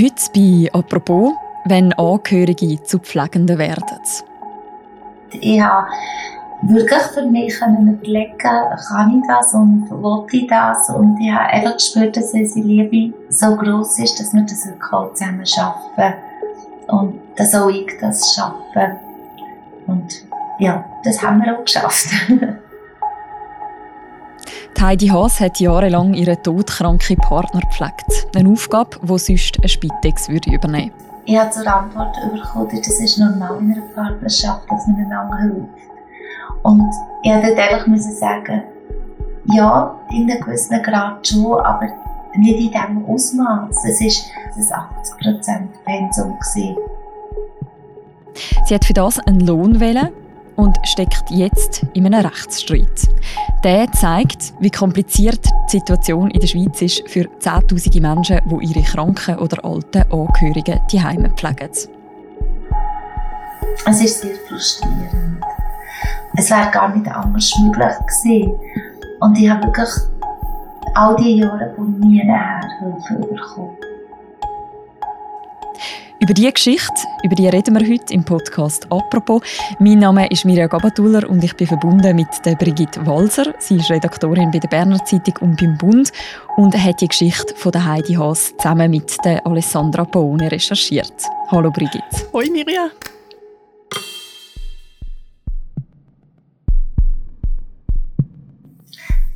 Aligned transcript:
Heute 0.00 0.30
bei 0.32 0.78
«Apropos», 0.78 1.32
wenn 1.64 1.92
Angehörige 1.94 2.80
zu 2.84 3.00
Pflegenden 3.00 3.58
werden. 3.58 3.98
Ich 5.32 5.60
habe 5.60 5.88
wirklich 6.62 7.02
für 7.14 7.26
mich 7.26 7.56
überlegen, 7.56 8.38
kann 8.38 9.18
ich 9.18 9.26
das 9.26 9.54
und 9.54 9.90
will 9.90 10.26
ich 10.30 10.46
das? 10.46 10.88
Und 10.90 11.18
ich 11.20 11.32
habe 11.32 11.48
einfach 11.48 11.72
gespürt, 11.72 12.16
dass 12.16 12.32
unsere 12.32 12.64
Liebe 12.64 13.12
so 13.28 13.56
groß 13.56 13.98
ist, 13.98 14.20
dass 14.20 14.32
wir 14.34 14.42
das 14.42 14.66
wirklich 14.66 15.14
zusammen 15.14 15.46
schaffen. 15.46 16.14
Und 16.86 17.20
dass 17.36 17.54
auch 17.56 17.68
ich 17.68 17.90
das 18.00 18.34
schaffe. 18.36 19.00
Und 19.88 20.26
ja, 20.60 20.84
das 21.02 21.20
haben 21.20 21.42
wir 21.42 21.58
auch 21.58 21.64
geschafft. 21.64 22.06
Heidi 24.80 25.08
Haas 25.08 25.40
hat 25.40 25.58
jahrelang 25.58 26.14
ihren 26.14 26.40
todkranken 26.40 27.16
Partner 27.16 27.60
gepflegt. 27.62 28.28
Eine 28.36 28.48
Aufgabe, 28.50 28.90
die 29.02 29.18
sonst 29.18 29.58
eine 29.58 29.68
Spitex 29.68 30.28
würde 30.28 30.52
übernehmen 30.52 30.92
würde. 30.92 31.22
Ich 31.24 31.36
habe 31.36 31.50
zur 31.50 31.66
Antwort 31.66 32.16
bekommen, 32.32 32.68
das 32.70 33.00
ist 33.00 33.18
normal 33.18 33.58
in 33.58 33.72
einer 33.72 33.82
Partnerschaft, 33.92 34.70
dass 34.70 34.86
man 34.86 35.04
einander 35.04 35.36
hilft. 35.38 35.68
Und 36.62 36.92
ich 37.24 37.32
musste 37.32 37.56
dort 37.56 37.58
einfach 37.58 37.98
sagen, 37.98 38.62
ja, 39.46 39.98
in 40.12 40.30
einem 40.30 40.40
gewissen 40.40 40.80
Grad 40.82 41.26
schon, 41.26 41.60
aber 41.60 41.88
nicht 42.36 42.60
in 42.60 42.70
diesem 42.70 43.04
Ausmaß. 43.04 43.84
Es 43.84 44.00
war 44.70 44.78
ein 44.78 45.66
80% 45.66 45.68
Pensum. 45.84 46.38
Sie 48.64 48.74
hat 48.74 48.84
für 48.84 48.94
das 48.94 49.18
einen 49.18 49.40
Lohn 49.40 49.80
wählen 49.80 50.10
und 50.58 50.76
steckt 50.82 51.30
jetzt 51.30 51.86
in 51.94 52.04
einem 52.04 52.26
Rechtsstreit. 52.26 53.08
Der 53.62 53.90
zeigt, 53.92 54.52
wie 54.58 54.70
kompliziert 54.70 55.46
die 55.72 55.78
Situation 55.78 56.30
in 56.30 56.40
der 56.40 56.48
Schweiz 56.48 56.82
ist 56.82 57.08
für 57.08 57.28
zehntausende 57.38 58.00
Menschen, 58.00 58.40
die 58.44 58.66
ihre 58.66 58.82
kranken 58.82 59.38
oder 59.38 59.64
alten 59.64 60.02
Angehörigen 60.10 60.80
die 60.90 61.00
Heime 61.00 61.30
pflegen. 61.30 61.70
Es 63.86 64.00
ist 64.00 64.20
sehr 64.20 64.34
frustrierend. 64.48 65.44
Es 66.36 66.50
wäre 66.50 66.70
gar 66.72 66.94
nicht 66.94 67.08
anders 67.08 67.56
möglich 67.60 67.94
gewesen. 68.22 68.52
Und 69.20 69.38
ich 69.38 69.48
habe 69.48 69.64
wirklich 69.64 69.88
all 70.94 71.14
die 71.16 71.36
Jahre 71.36 71.72
von 71.76 71.98
nie 72.00 72.24
näher 72.24 72.60
Hilfe 72.80 73.28
bekommen. 73.28 73.76
Über 76.20 76.34
diese 76.34 76.50
Geschichte, 76.50 77.06
über 77.22 77.36
die 77.36 77.46
reden 77.46 77.78
wir 77.78 77.88
heute 77.88 78.12
im 78.12 78.24
Podcast 78.24 78.90
«Apropos». 78.90 79.40
Mein 79.78 80.00
Name 80.00 80.28
ist 80.28 80.44
Mirja 80.44 80.66
Gabatuller 80.66 81.30
und 81.30 81.44
ich 81.44 81.54
bin 81.54 81.68
verbunden 81.68 82.16
mit 82.16 82.26
der 82.44 82.56
Brigitte 82.56 83.06
Walser. 83.06 83.54
Sie 83.60 83.76
ist 83.76 83.88
Redaktorin 83.88 84.50
bei 84.50 84.58
der 84.58 84.66
Berner 84.66 85.04
Zeitung 85.04 85.34
und 85.42 85.60
beim 85.60 85.78
Bund 85.78 86.10
und 86.56 86.76
hat 86.76 87.00
die 87.00 87.06
Geschichte 87.06 87.54
von 87.54 87.70
der 87.70 87.84
Heidi 87.84 88.14
Haas 88.14 88.52
zusammen 88.56 88.90
mit 88.90 89.16
der 89.24 89.46
Alessandra 89.46 90.04
Paone 90.04 90.50
recherchiert. 90.50 91.12
Hallo 91.52 91.70
Brigitte. 91.70 92.02
Hoi 92.32 92.50
Mirja. 92.50 92.88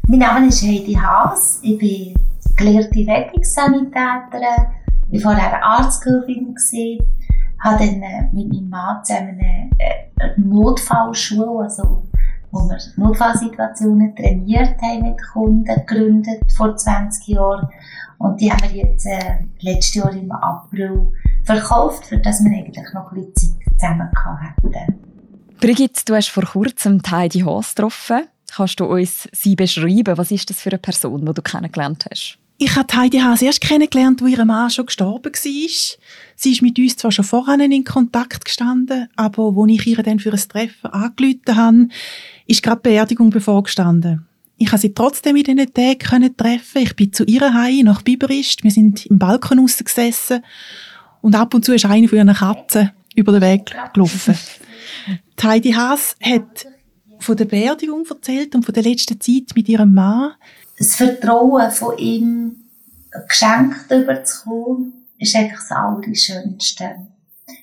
Mein 0.09 0.19
Name 0.19 0.49
ist 0.49 0.63
Heidi 0.65 0.95
Haas. 0.95 1.61
Ich 1.63 1.79
bin 1.79 2.15
gelehrte 2.57 3.07
Rettungssanitäterin 3.07 4.82
ich 5.13 5.25
war 5.25 5.37
Arztgehilfin 5.37 6.55
gesehen, 6.55 7.05
habe 7.61 7.85
dann 7.85 8.03
äh, 8.03 8.23
mit 8.33 8.49
meinem 8.49 8.69
Mann 8.71 9.05
zusammen 9.05 9.39
eine, 9.39 9.71
eine 10.19 10.35
Notfallschule, 10.39 11.65
also 11.65 12.09
wo 12.51 12.61
wir 12.61 12.79
Notfallsituationen 12.97 14.17
trainiert 14.17 14.81
haben 14.81 15.03
mit 15.03 15.23
Kunden, 15.33 15.65
gegründet 15.65 16.51
vor 16.57 16.77
20 16.77 17.29
Jahren. 17.29 17.69
Und 18.19 18.41
die 18.41 18.51
haben 18.51 18.63
wir 18.73 18.85
jetzt 18.85 19.07
äh, 19.07 19.45
letztes 19.61 19.95
Jahr 19.95 20.13
im 20.13 20.33
April 20.33 21.13
verkauft, 21.45 22.07
für 22.07 22.19
das 22.19 22.43
wir 22.43 22.51
eigentlich 22.51 22.93
noch 22.95 23.13
ein 23.13 23.25
bisschen 23.33 23.61
Zeit 23.61 23.81
zusammen 23.81 24.11
hatten. 24.25 24.99
Brigitte, 25.61 26.03
du 26.07 26.15
hast 26.15 26.29
vor 26.29 26.45
kurzem 26.45 27.01
Heidi 27.09 27.41
Haas 27.41 27.75
getroffen. 27.75 28.29
Kannst 28.51 28.81
du 28.81 28.87
uns 28.87 29.29
sie 29.33 29.57
beschreiben? 29.57 30.17
Was 30.17 30.31
ist 30.31 30.49
das 30.51 30.61
für 30.61 30.71
eine 30.71 30.79
Person, 30.79 31.25
die 31.25 31.35
du 31.35 31.43
kennengelernt 31.43 32.07
hast? 32.11 32.39
Ich 32.65 32.77
habe 32.77 32.97
Heidi 32.97 33.19
Haas 33.19 33.43
erst 33.43 33.61
kennengelernt, 33.61 34.23
wo 34.23 34.27
ihr 34.29 34.45
Mann 34.45 34.71
schon 34.71 34.87
gestorben 34.87 35.33
war. 35.33 35.99
Sie 36.37 36.53
ist 36.53 36.63
mit 36.63 36.79
uns 36.79 36.97
zwar 36.97 37.11
schon 37.11 37.25
vorher 37.25 37.59
in 37.59 37.83
Kontakt 37.83 38.45
gestanden, 38.45 39.09
aber 39.17 39.53
als 39.57 39.73
ich 39.73 39.87
ihr 39.89 40.01
dann 40.05 40.21
für 40.21 40.31
ein 40.31 40.39
Treffen 40.39 40.87
angerufen 40.93 41.57
habe, 41.57 41.89
ist 42.47 42.63
gerade 42.63 42.81
die 42.81 42.91
Beerdigung 42.91 43.31
bevorgestanden. 43.31 44.29
Ich 44.59 44.69
konnte 44.69 44.83
sie 44.83 44.95
trotzdem 44.95 45.35
in 45.35 45.43
diesen 45.43 45.75
Tagen 45.75 46.37
treffen. 46.37 46.83
Ich 46.83 46.95
bin 46.95 47.13
zu 47.13 47.25
ihrer 47.25 47.53
Heim 47.53 47.87
nach 47.87 48.03
Biberist. 48.03 48.63
Wir 48.63 48.71
sind 48.71 49.07
im 49.07 49.19
Balkon 49.19 49.67
gesessen 49.67 50.45
und 51.21 51.35
ab 51.35 51.55
und 51.55 51.65
zu 51.65 51.75
ist 51.75 51.85
eine 51.85 52.07
von 52.07 52.19
ihren 52.19 52.33
Katzen 52.33 52.93
über 53.17 53.33
den 53.33 53.43
Weg 53.43 53.75
gelaufen. 53.93 54.39
Die 55.37 55.43
Heidi 55.43 55.73
Haas 55.73 56.15
hat 56.23 56.69
von 57.19 57.37
der 57.37 57.47
Beerdigung 57.47 58.07
erzählt 58.09 58.55
und 58.55 58.65
von 58.65 58.73
der 58.73 58.85
letzten 58.85 59.21
Zeit 59.21 59.57
mit 59.57 59.69
ihrem 59.69 59.95
Mann 59.95 60.35
das 60.79 60.95
Vertrauen 60.95 61.71
von 61.71 61.99
ihm 61.99 62.65
geschenkt 63.29 63.91
überzukommen, 63.91 65.07
ist 65.19 65.37
eigentlich 65.37 65.59
das 65.59 65.71
Allerschönste. 65.71 67.09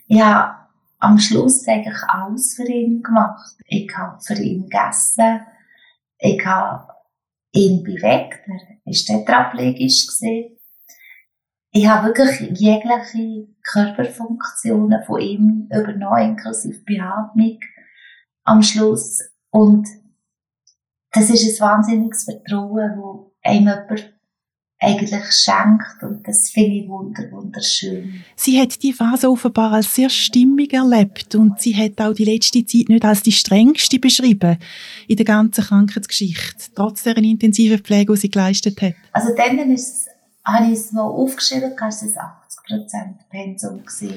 Ich 0.08 0.22
habe 0.22 0.56
am 1.00 1.18
Schluss 1.18 1.68
eigentlich 1.68 2.02
alles 2.08 2.56
für 2.56 2.68
ihn 2.68 3.02
gemacht. 3.02 3.56
Ich 3.66 3.90
habe 3.98 4.20
für 4.22 4.36
ihn 4.36 4.64
gegessen. 4.64 5.42
Ich 6.20 6.46
habe 6.46 6.94
ihn 7.52 7.84
bewegt. 7.84 8.40
Er 8.48 8.54
war 8.86 9.26
tetraplegisch. 9.26 10.08
Ich 11.72 11.88
habe 11.88 12.08
wirklich 12.08 12.60
jegliche 12.60 13.48
Körperfunktionen 13.64 15.04
von 15.06 15.22
ihm 15.22 15.70
übernommen, 15.72 16.32
inklusive 16.32 16.84
Beatmung 16.84 17.60
am 18.44 18.64
Schluss. 18.64 19.20
Und 19.52 19.88
das 21.12 21.30
ist 21.30 21.62
ein 21.62 21.68
wahnsinniges 21.68 22.24
Vertrauen, 22.26 23.32
das 23.44 23.52
einem 23.52 23.68
jemand 23.68 24.14
eigentlich 24.82 25.12
schenkt 25.34 26.04
und 26.04 26.26
das 26.26 26.50
finde 26.50 26.78
ich 26.78 26.88
wunder, 26.88 27.30
wunderschön. 27.32 28.24
Sie 28.38 28.60
hat 28.60 28.82
die 28.82 28.94
Phase 28.94 29.30
offenbar 29.30 29.74
als 29.74 29.94
sehr 29.94 30.10
stimmig 30.10 30.74
erlebt 30.74 31.36
und 31.36 31.60
sie 31.60 31.76
hat 31.76 32.00
auch 32.00 32.14
die 32.14 32.24
letzte 32.24 32.66
Zeit 32.66 32.88
nicht 32.88 33.04
als 33.04 33.22
die 33.22 33.34
strengste 33.34 34.00
beschrieben 34.00 34.58
in 35.08 35.18
der 35.18 35.26
ganzen 35.26 35.66
Krankheitsgeschichte, 35.66 36.72
trotz 36.76 37.04
der 37.04 37.18
intensiven 37.18 37.80
Pflege, 37.80 38.14
die 38.14 38.20
sie 38.20 38.32
geleistet 38.32 38.82
hat. 38.82 38.96
Also 39.12 39.36
dann 39.36 39.58
ist, 39.70 40.08
habe 40.46 40.68
ich 40.68 40.80
es 40.80 40.94
noch 40.94 41.10
aufgeschrieben, 41.10 41.76
es 42.02 42.16
80% 42.16 42.30
Pensum 43.30 43.84
war. 43.84 44.14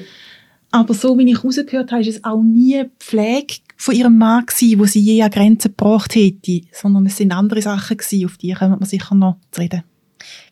Aber 0.73 0.95
so 0.95 1.15
wie 1.19 1.29
ich 1.29 1.43
rausgehört 1.43 1.91
habe, 1.91 2.01
ist 2.01 2.15
es 2.15 2.23
auch 2.23 2.41
nie 2.41 2.83
Pflege 2.99 3.57
von 3.77 3.93
ihrem 3.93 4.17
Mann 4.17 4.47
gewesen, 4.47 4.79
wo 4.79 4.85
sie 4.85 5.01
je 5.01 5.21
an 5.21 5.29
Grenzen 5.29 5.75
gebracht 5.75 6.15
hätte, 6.15 6.61
sondern 6.71 7.05
es 7.05 7.17
sind 7.17 7.31
andere 7.31 7.61
Sachen 7.61 7.95
gewesen, 7.95 8.25
auf 8.25 8.37
die 8.37 8.53
kommen 8.53 8.79
wir 8.79 8.85
sicher 8.87 9.13
noch 9.13 9.37
zu 9.51 9.61
reden. 9.61 9.83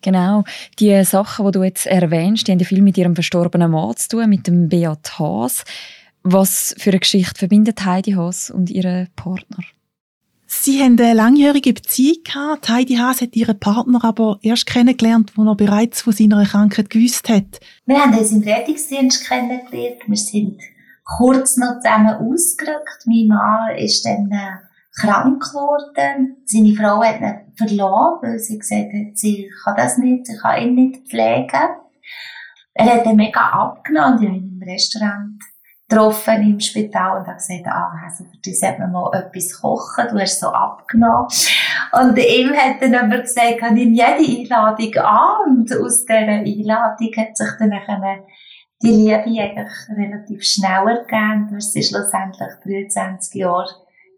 Genau. 0.04 0.44
Die 0.78 1.04
Sachen, 1.06 1.48
die 1.48 1.52
du 1.52 1.64
jetzt 1.64 1.88
erwähnst, 1.88 2.48
die 2.48 2.52
haben 2.52 2.60
viel 2.60 2.84
mit 2.84 3.00
ihrem 3.00 3.16
verstorbenen 3.16 3.72
Mann 3.72 3.98
zu 3.98 4.10
tun, 4.10 4.30
mit 4.30 4.46
dem 4.46 4.70
Beat 4.70 5.18
Haas. 5.18 5.64
Was 6.22 6.76
für 6.78 6.92
eine 6.92 7.00
Geschichte 7.00 7.40
verbindet 7.40 7.84
Heidi 7.84 8.12
Haas 8.12 8.52
und 8.52 8.70
ihren 8.70 9.08
Partner? 9.16 9.64
Sie 10.54 10.84
haben 10.84 11.00
eine 11.00 11.14
langjährige 11.14 11.74
Beziehung 11.74 12.24
gehabt. 12.24 12.68
Heidi 12.68 12.96
Haas 12.96 13.22
hat 13.22 13.36
ihren 13.38 13.58
Partner 13.58 14.04
aber 14.04 14.38
erst 14.44 14.68
kennengelernt, 14.68 15.32
als 15.38 15.48
er 15.48 15.56
bereits 15.56 16.02
von 16.02 16.14
seiner 16.14 16.46
Krankheit 16.46 16.90
gewusst 16.90 17.30
hat. 17.30 17.62
Wir 17.86 17.98
haben 17.98 18.16
uns 18.16 18.32
im 18.34 18.44
Rettungsdienst 18.44 19.26
kennengelernt. 19.28 20.02
Wir 20.06 20.18
sind 20.18 20.62
kurz 21.18 21.56
noch 21.56 21.80
zusammen 21.80 22.16
ausgerückt. 22.16 23.06
Mein 23.06 23.28
Mann 23.28 23.78
ist 23.78 24.06
dann 24.06 24.30
äh, 24.30 24.58
krank 25.00 25.42
geworden. 25.42 26.36
Seine 26.46 26.76
Frau 26.76 27.02
hat 27.02 27.22
ihn 27.22 27.56
verloren, 27.56 28.20
weil 28.22 28.38
sie 28.38 28.60
gesagt 28.60 28.94
hat, 28.94 29.18
sie 29.18 29.50
kann 29.64 29.78
das 29.78 29.98
nicht, 29.98 30.28
sie 30.28 30.38
kann 30.38 30.62
ihn 30.62 30.76
nicht 30.76 31.08
pflegen. 31.08 31.70
Er 32.74 32.86
hat 32.86 33.06
dann 33.06 33.16
mega 33.16 33.40
abgenommen 33.40 34.18
und 34.18 34.22
ich 34.22 34.28
habe 34.28 34.38
ihn 34.38 34.60
im 34.62 34.70
Restaurant 34.70 35.42
getroffen 35.92 36.42
im 36.42 36.60
Spital 36.60 37.20
und 37.20 37.28
habe 37.28 37.38
gesagt, 37.38 37.68
ah, 37.68 37.92
also 38.06 38.24
für 38.24 38.38
dich 38.38 38.60
sollte 38.60 38.80
man 38.80 38.92
mal 38.94 39.12
etwas 39.14 39.60
kochen, 39.60 40.06
du 40.10 40.20
hast 40.20 40.40
so 40.40 40.48
abgenommen. 40.48 41.28
Und 41.92 42.18
ihm 42.18 42.54
hat 42.54 42.82
dann 42.82 42.96
aber 42.96 43.22
gesagt, 43.22 43.58
ich 43.62 43.72
nehme 43.72 43.92
jede 43.92 44.56
Einladung 44.56 44.96
an 45.04 45.50
und 45.50 45.76
aus 45.76 46.06
dieser 46.06 46.16
Einladung 46.16 47.12
hat 47.18 47.38
sich 47.38 47.50
dann 47.60 47.74
eine 47.74 48.24
die 48.84 48.88
Liebe 48.88 49.14
eigentlich 49.14 49.72
relativ 49.96 50.44
schnell 50.44 50.88
ergeben. 50.88 51.50
Wir 51.52 51.62
sind 51.62 51.86
schlussendlich 51.86 52.50
23 52.64 53.42
Jahre 53.42 53.70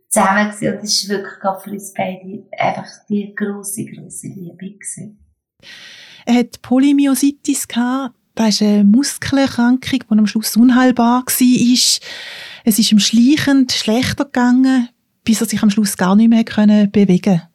zusammen 0.08 0.52
gewesen 0.52 0.78
und 0.78 0.84
es 0.84 1.10
war 1.10 1.18
wirklich 1.18 1.64
für 1.64 1.72
uns 1.72 1.94
beide 1.94 2.46
einfach 2.58 2.88
die 3.10 3.36
grosse, 3.36 3.86
grosse 3.86 4.28
Liebe 4.28 4.72
gewesen. 4.72 5.20
Er 6.26 6.36
hat 6.36 6.62
Polymyositis 6.62 7.68
gehabt. 7.68 8.16
Das 8.36 8.50
ist 8.50 8.62
eine 8.64 8.84
Muskelerkrankung, 8.84 10.00
die 10.10 10.18
am 10.18 10.28
Schluss 10.28 10.58
unheilbar 10.58 11.22
war. 11.22 12.02
Es 12.66 12.80
ist 12.80 12.92
ihm 12.92 13.00
schleichend 13.00 13.72
schlechter 13.72 14.26
gegangen, 14.26 14.90
bis 15.24 15.42
er 15.42 15.48
sich 15.48 15.62
am 15.62 15.70
Schluss 15.70 15.98
gar 15.98 16.16
nicht 16.16 16.30
mehr 16.30 16.88
bewegen 16.88 17.22
konnte. 17.22 17.50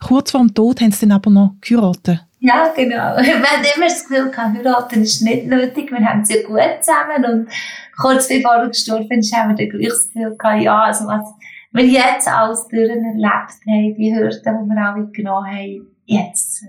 Kurz 0.00 0.32
vor 0.32 0.40
dem 0.40 0.52
Tod 0.52 0.80
haben 0.80 0.92
sie 0.92 1.06
dann 1.06 1.12
aber 1.12 1.30
noch 1.30 1.54
geheiratet. 1.60 2.26
Ja, 2.40 2.72
genau. 2.74 3.16
Wir 3.16 3.34
haben 3.34 3.64
immer 3.76 3.86
das 3.86 4.04
Gefühl, 4.04 4.32
heiraten 4.36 5.02
ist 5.02 5.22
nicht 5.22 5.46
nötig. 5.46 5.90
Wir 5.92 6.04
haben 6.04 6.22
es 6.22 6.28
ja 6.28 6.42
gut 6.42 6.82
zusammen 6.82 7.24
und 7.24 7.48
kurz 7.96 8.28
bevor 8.28 8.56
er 8.56 8.68
gestorben 8.68 9.18
ist, 9.18 9.34
haben 9.34 9.56
wir 9.56 9.56
dann 9.56 9.78
gleich 9.78 9.88
das 9.88 10.08
Gefühl 10.08 10.36
gehabt, 10.36 10.62
ja, 10.62 10.82
also 10.82 11.06
was 11.06 11.24
wir 11.70 11.86
jetzt 11.86 12.28
alles 12.28 12.66
durch 12.68 12.90
erlebt 12.90 13.22
haben, 13.24 13.94
die 13.94 14.14
Hürden, 14.14 14.40
die 14.42 14.74
wir 14.74 14.84
alle 14.84 15.06
genommen 15.06 15.46
haben, 15.46 15.86
jetzt 16.04 16.64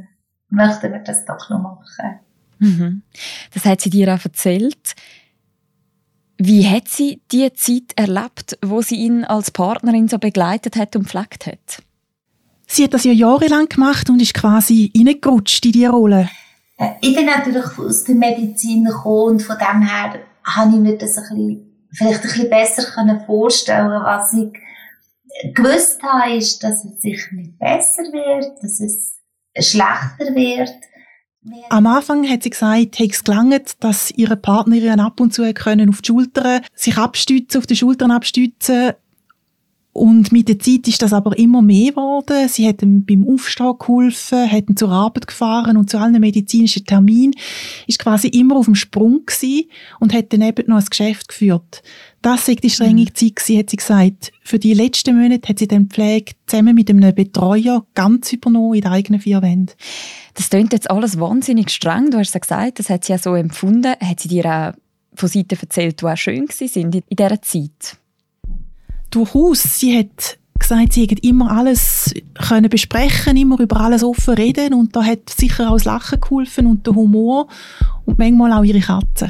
möchten 0.49 0.91
wir 0.91 0.99
das 0.99 1.25
doch 1.25 1.49
noch 1.49 1.59
machen. 1.59 2.19
Mhm. 2.63 3.01
Das 3.53 3.65
hat 3.65 3.81
sie 3.81 3.89
dir 3.89 4.13
auch 4.13 4.23
erzählt. 4.23 4.95
Wie 6.37 6.67
hat 6.67 6.87
sie 6.87 7.21
die 7.31 7.51
Zeit 7.53 7.93
erlebt, 7.95 8.57
wo 8.61 8.81
sie 8.81 8.95
ihn 8.95 9.23
als 9.23 9.51
Partnerin 9.51 10.07
so 10.07 10.17
begleitet 10.17 10.75
hat 10.75 10.95
und 10.95 11.07
pflegt 11.07 11.45
hat? 11.45 11.83
Sie 12.67 12.83
hat 12.83 12.93
das 12.93 13.03
ja 13.03 13.11
jahrelang 13.11 13.67
gemacht 13.67 14.09
und 14.09 14.21
ist 14.21 14.33
quasi 14.33 14.91
reingerutscht 14.95 15.65
in 15.65 15.71
diese 15.73 15.89
Rolle. 15.89 16.29
Ich 17.01 17.15
bin 17.15 17.25
natürlich 17.25 17.77
aus 17.77 18.03
der 18.05 18.15
Medizin 18.15 18.85
gekommen 18.85 19.33
und 19.33 19.41
von 19.41 19.57
dem 19.57 19.81
her 19.81 20.19
habe 20.43 20.71
ich 20.71 20.81
mir 20.81 20.97
das 20.97 21.17
ein 21.17 21.23
bisschen, 21.23 21.87
vielleicht 21.91 22.21
ein 22.23 22.29
bisschen 22.29 22.49
besser 22.49 23.23
vorstellen 23.25 23.89
Was 24.03 24.33
ich 24.33 25.53
gewusst 25.53 26.01
habe, 26.01 26.35
ist, 26.35 26.63
dass 26.63 26.83
es 26.83 27.01
sich 27.01 27.31
nicht 27.31 27.59
besser 27.59 28.03
wird, 28.03 28.61
dass 28.61 28.79
es 28.79 29.19
schlechter 29.59 30.33
wird. 30.33 30.73
Am 31.69 31.87
Anfang 31.87 32.27
hat 32.29 32.43
sie 32.43 32.49
gesagt, 32.49 32.99
hat 32.99 33.09
es 33.11 33.23
gelangt, 33.23 33.75
dass 33.81 34.11
ihre 34.11 34.37
Partnerin 34.37 34.99
ab 34.99 35.19
und 35.19 35.33
zu 35.33 35.51
können 35.53 35.89
auf 35.89 36.01
die 36.01 36.07
Schultern 36.07 36.61
sich 36.73 36.97
abstützen, 36.97 37.57
auf 37.57 37.67
die 37.67 37.75
Schultern 37.75 38.11
abstützen 38.11 38.93
und 39.93 40.31
mit 40.31 40.49
der 40.49 40.57
Zeit 40.57 40.87
ist 40.87 41.03
das 41.03 41.13
aber 41.13 41.37
immer 41.37 41.61
mehr 41.61 41.91
geworden. 41.91 42.49
Sie 42.49 42.67
hat 42.67 42.77
beim 42.79 43.27
Aufstehen 43.31 43.77
geholfen, 43.77 44.51
hat 44.51 44.63
zur 44.75 44.89
Arbeit 44.89 45.27
gefahren 45.27 45.77
und 45.77 45.89
zu 45.89 45.99
allen 45.99 46.19
medizinischen 46.19 46.83
Terminen. 46.83 47.35
Ist 47.85 47.99
quasi 47.99 48.27
immer 48.27 48.55
auf 48.55 48.65
dem 48.65 48.73
Sprung 48.73 49.23
gewesen 49.23 49.69
und 49.99 50.11
hat 50.11 50.33
dann 50.33 50.41
eben 50.41 50.67
noch 50.67 50.79
ein 50.79 50.85
Geschäft 50.85 51.27
geführt. 51.27 51.83
Das 52.23 52.47
war 52.47 52.55
die 52.55 52.69
strenge 52.69 53.01
mhm. 53.01 53.13
Zeit 53.13 53.35
gewesen, 53.35 53.59
hat 53.59 53.69
sie 53.69 53.77
gesagt. 53.77 54.31
Für 54.41 54.57
die 54.57 54.73
letzten 54.73 55.21
Monate 55.21 55.47
hat 55.49 55.59
sie 55.59 55.67
dann 55.67 55.87
Pflege 55.87 56.33
zusammen 56.47 56.73
mit 56.73 56.89
einem 56.89 57.13
Betreuer 57.13 57.85
ganz 57.93 58.33
übernommen 58.33 58.73
in 58.73 58.81
den 58.81 58.91
eigenen 58.91 59.21
vier 59.21 59.43
Wänden. 59.43 59.73
Das 60.33 60.49
klingt 60.49 60.73
jetzt 60.73 60.89
alles 60.89 61.19
wahnsinnig 61.19 61.69
streng. 61.69 62.09
Du 62.09 62.17
hast 62.17 62.29
es 62.29 62.33
ja 62.33 62.39
gesagt, 62.39 62.79
das 62.79 62.89
hat 62.89 63.05
sie 63.05 63.11
ja 63.11 63.19
so 63.19 63.35
empfunden. 63.35 63.93
Hat 63.99 64.19
sie 64.19 64.29
dir 64.29 64.45
auch 64.45 64.73
von 65.15 65.29
Seiten 65.29 65.59
erzählt, 65.59 66.01
die 66.01 66.05
auch 66.05 66.17
schön 66.17 66.47
waren 66.47 66.91
in 66.93 67.03
dieser 67.11 67.41
Zeit? 67.43 67.97
durchaus. 69.13 69.79
Sie 69.79 69.97
hat 69.97 70.37
gesagt, 70.57 70.93
sie 70.93 71.03
hätte 71.03 71.15
immer 71.27 71.51
alles 71.51 72.13
können 72.35 72.69
besprechen, 72.69 73.37
immer 73.37 73.59
über 73.59 73.81
alles 73.81 74.03
offen 74.03 74.35
reden 74.35 74.73
und 74.73 74.95
da 74.95 75.03
hat 75.03 75.29
sicher 75.29 75.69
auch 75.69 75.75
das 75.75 75.85
Lachen 75.85 76.21
geholfen 76.21 76.67
und 76.67 76.85
der 76.87 76.95
Humor 76.95 77.47
und 78.05 78.17
manchmal 78.17 78.53
auch 78.53 78.63
ihre 78.63 78.79
Katze. 78.79 79.29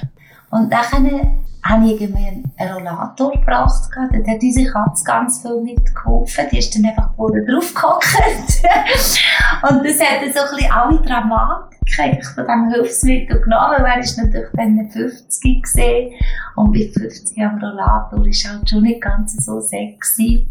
Und 0.51 0.71
dann 0.71 1.43
ich 1.85 2.01
irgendwie 2.01 2.43
einen 2.57 2.73
Rollator 2.73 3.31
gebracht. 3.31 3.89
Dort 3.95 4.27
hat 4.27 4.41
unsere 4.41 4.71
Katze 4.71 5.03
ganz 5.05 5.41
viel 5.41 5.61
mitgeholfen. 5.61 6.45
Die 6.51 6.57
ist 6.59 6.75
dann 6.75 6.85
einfach 6.85 7.13
vorne 7.15 7.45
drauf 7.45 7.73
gehockt. 7.73 8.05
und 9.69 9.85
das 9.85 9.99
hat 9.99 10.21
dann 10.21 10.33
so 10.33 10.39
ein 10.41 10.55
bisschen 10.55 10.71
alle 10.71 11.01
Dramatik 11.01 12.25
von 12.25 12.45
diesem 12.45 12.69
Hilfsmittel 12.69 13.41
genommen. 13.41 13.85
Er 13.85 13.99
ist 13.99 14.17
natürlich 14.17 14.49
dann 14.53 14.89
50 14.89 15.63
gesehen. 15.63 16.13
Und 16.55 16.71
mit 16.71 16.93
50 16.93 17.41
am 17.41 17.59
Rollator 17.59 18.27
ist 18.27 18.47
halt 18.47 18.69
schon 18.69 18.83
nicht 18.83 19.01
ganz 19.01 19.33
so 19.45 19.59
sexy. 19.61 20.47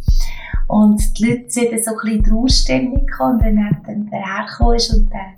Und 0.68 1.18
die 1.18 1.26
Leute 1.26 1.50
sind 1.50 1.72
dann 1.72 1.82
so 1.82 1.90
ein 1.90 1.96
bisschen 2.04 2.24
in 2.24 2.32
Ausstellung 2.32 3.06
gekommen. 3.06 3.34
Und 3.34 3.44
wenn 3.44 3.58
er 3.58 3.76
dann 3.86 4.10
dahergekommen 4.10 4.76
ist 4.76 4.94
und 4.94 5.10
der 5.12 5.34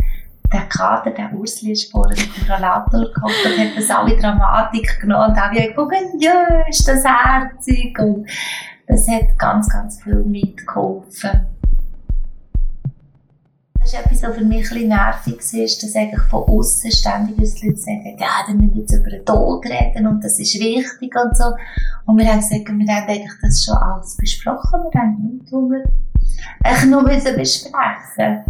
der 0.54 0.66
Kater, 0.66 1.10
der 1.10 1.32
Ursli, 1.32 1.72
ist 1.72 1.90
vorne 1.90 2.14
mit 2.14 2.36
dem 2.36 2.50
Rollator 2.50 3.00
gekommen 3.00 3.34
und 3.44 3.58
hat 3.58 3.76
das 3.76 3.90
alle 3.90 4.16
Dramatik 4.16 5.00
genommen 5.00 5.30
und 5.30 5.56
ich 5.56 5.68
geguckt, 5.68 5.96
ja, 6.18 6.46
ist 6.68 6.86
das 6.86 7.04
herzig 7.04 7.98
und 7.98 8.26
das 8.86 9.08
hat 9.08 9.36
ganz, 9.38 9.68
ganz 9.68 10.02
viel 10.02 10.22
mitgeholfen. 10.24 11.46
Das 13.80 13.92
ist 13.92 13.98
etwas, 13.98 14.22
was 14.22 14.36
für 14.36 14.44
mich 14.44 14.70
ein 14.72 14.88
nervig 14.88 15.40
ist, 15.52 15.82
dass 15.82 15.94
eigentlich 15.94 16.22
von 16.30 16.44
außen 16.44 16.90
ständig 16.90 17.36
uns 17.36 17.62
Leute 17.62 17.76
sagen, 17.76 18.16
ja, 18.18 18.44
dann 18.46 18.56
müssen 18.56 18.74
wir 18.74 18.80
jetzt 18.80 18.94
über 18.94 19.10
den 19.10 19.26
Tod 19.26 19.66
reden 19.66 20.06
und 20.06 20.24
das 20.24 20.38
ist 20.38 20.54
wichtig 20.54 21.14
und 21.22 21.36
so. 21.36 21.44
Und 22.06 22.16
wir 22.16 22.26
haben 22.26 22.40
gesagt, 22.40 22.66
wir 22.66 22.94
haben 22.94 23.08
eigentlich 23.08 23.32
das 23.42 23.62
schon 23.62 23.76
alles 23.76 24.16
besprochen, 24.16 24.84
wir 24.90 25.00
haben 25.00 25.30
nichts, 25.32 25.52
wir 25.52 26.86
nur 26.86 27.02
besprechen 27.02 28.44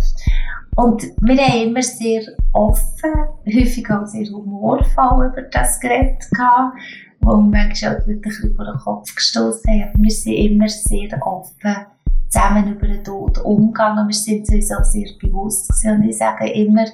und 0.77 1.03
wir 1.21 1.37
haben 1.37 1.69
immer 1.69 1.83
sehr 1.83 2.23
offen, 2.53 3.13
häufig 3.47 3.89
auch 3.91 4.07
sehr 4.07 4.27
humorvoll 4.27 5.27
über 5.33 5.43
das 5.43 5.79
geredet 5.81 6.29
gehabt, 6.31 6.77
wo 7.21 7.37
manchmal 7.37 7.97
auch 7.97 8.05
die 8.05 8.13
Leute 8.13 8.19
ein 8.19 8.21
bisschen 8.21 8.57
vor 8.57 8.65
den 8.65 8.79
Kopf 8.79 9.15
gestoßen 9.15 9.71
haben. 9.71 10.03
Wir 10.03 10.11
sind 10.11 10.35
immer 10.35 10.69
sehr 10.69 11.09
offen 11.25 11.87
zusammen 12.29 12.75
über 12.75 12.87
den 12.87 13.05
Tod 13.05 13.39
umgegangen. 13.39 14.09
Wir 14.09 14.15
sind 14.15 14.49
uns 14.49 14.73
auch 14.73 14.85
sehr 14.85 15.09
bewusst 15.21 15.69
gewesen. 15.69 16.03
Und 16.03 16.09
ich 16.09 16.19
sage 16.19 16.51
immer, 16.51 16.85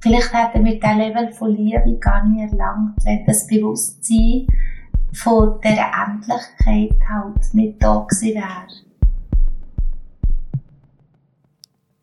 vielleicht 0.00 0.32
hätten 0.32 0.64
wir 0.64 0.78
diesen 0.78 0.98
Level 0.98 1.32
von 1.32 1.56
Liebe 1.56 1.98
gar 1.98 2.24
nicht 2.24 2.52
erlangt, 2.52 3.04
wenn 3.04 3.26
das 3.26 3.46
Bewusstsein 3.46 4.46
von 5.12 5.60
dieser 5.62 5.90
Endlichkeit 6.06 7.00
halt 7.08 7.54
nicht 7.54 7.82
da 7.82 8.06
gewesen 8.08 8.34
wäre. 8.36 8.87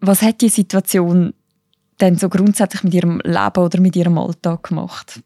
Was 0.06 0.22
hat 0.22 0.42
die 0.42 0.50
Situation 0.50 1.34
denn 2.00 2.18
so 2.18 2.30
grundsätzlich 2.30 2.84
mit 2.84 2.94
ihrem 2.94 3.20
Leben 3.24 3.58
oder 3.58 3.80
mit 3.80 3.96
ihrem 3.96 4.18
Alltag 4.18 4.64
gemacht? 4.70 5.22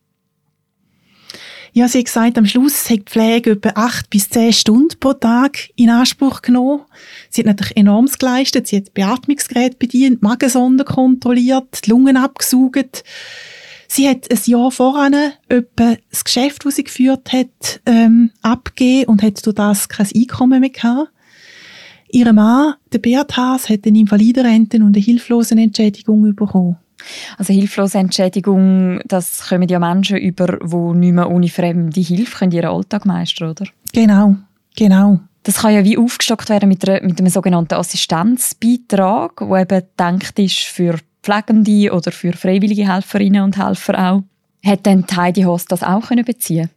Ja, 1.73 1.87
sie 1.87 1.99
hat 1.99 2.05
gesagt, 2.05 2.37
am 2.37 2.45
Schluss 2.45 2.89
hat 2.89 2.97
die 2.97 3.03
Pflege 3.05 3.51
etwa 3.51 3.69
acht 3.75 4.09
bis 4.09 4.29
zehn 4.29 4.53
Stunden 4.53 4.99
pro 4.99 5.13
Tag 5.13 5.69
in 5.75 5.89
Anspruch 5.89 6.41
genommen. 6.41 6.81
Sie 7.29 7.41
hat 7.41 7.45
natürlich 7.45 7.77
enormes 7.77 8.17
geleistet. 8.17 8.67
Sie 8.67 8.77
hat 8.77 8.93
Beatmungsgerät 8.93 9.77
bedient, 9.77 10.21
Magensonden 10.21 10.85
kontrolliert, 10.85 11.85
die 11.85 11.89
Lungen 11.91 12.17
abgesaugt. 12.17 13.03
Sie 13.87 14.07
hat 14.07 14.31
ein 14.31 14.39
Jahr 14.45 14.71
voran 14.71 15.33
etwa 15.47 15.95
das 16.09 16.23
Geschäft, 16.23 16.65
das 16.65 16.75
sie 16.75 16.83
geführt 16.83 17.33
hat, 17.33 17.81
ähm, 17.85 18.31
abgegeben 18.41 19.09
und 19.09 19.21
hat 19.21 19.45
durch 19.45 19.55
das 19.55 19.89
kein 19.89 20.07
Einkommen 20.15 20.61
mehr 20.61 20.69
gehabt. 20.69 21.11
Ihr 22.11 22.33
Mann, 22.33 22.73
der 22.91 22.99
Beat 22.99 23.37
Haas, 23.37 23.69
hat 23.69 23.85
eine 23.85 23.99
Invalidenrente 23.99 24.77
und 24.77 24.95
eine 24.95 25.03
Hilflosenentschädigung 25.03 26.35
bekommen. 26.35 26.77
Also 27.37 27.53
Hilflosenentschädigung, 27.53 29.01
das 29.05 29.47
kommen 29.47 29.69
ja 29.69 29.79
Menschen 29.79 30.17
über, 30.17 30.57
die 30.57 30.97
nicht 30.97 31.13
mehr 31.13 31.29
ohne 31.29 31.47
fremde 31.47 32.01
Hilfe 32.01 32.45
ihren 32.45 32.65
Alltag 32.69 33.05
meistern 33.05 33.51
oder? 33.51 33.65
Genau, 33.93 34.35
genau. 34.75 35.19
Das 35.43 35.59
kann 35.59 35.73
ja 35.73 35.83
wie 35.83 35.97
aufgestockt 35.97 36.49
werden 36.49 36.67
mit, 36.67 36.87
einer, 36.87 37.01
mit 37.01 37.19
einem 37.19 37.29
sogenannten 37.29 37.75
Assistenzbeitrag, 37.75 39.37
der 39.37 39.61
eben 39.61 39.89
gedacht 39.95 40.39
ist 40.39 40.59
für 40.59 40.97
Pflegende 41.23 41.93
oder 41.93 42.11
für 42.11 42.33
freiwillige 42.33 42.91
Helferinnen 42.91 43.43
und 43.43 43.57
Helfer 43.57 44.11
auch. 44.11 44.23
Hat 44.65 44.85
denn 44.85 45.05
Heidi 45.15 45.43
Haas 45.43 45.65
das 45.65 45.83
auch 45.83 46.07
können 46.07 46.25
beziehen? 46.25 46.69